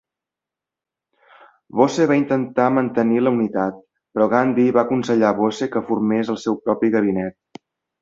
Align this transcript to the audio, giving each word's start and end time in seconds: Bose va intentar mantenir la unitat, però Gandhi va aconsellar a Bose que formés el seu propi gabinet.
Bose 1.81 2.07
va 2.13 2.17
intentar 2.21 2.71
mantenir 2.79 3.23
la 3.27 3.35
unitat, 3.37 3.79
però 4.17 4.31
Gandhi 4.35 4.69
va 4.81 4.85
aconsellar 4.89 5.31
a 5.33 5.39
Bose 5.45 5.73
que 5.77 5.87
formés 5.95 6.37
el 6.37 6.45
seu 6.49 6.63
propi 6.69 6.95
gabinet. 7.01 7.43